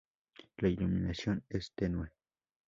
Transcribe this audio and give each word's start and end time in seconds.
La 0.57 0.67
iluminación 0.67 1.43
es 1.47 1.73
tenue. 1.75 2.09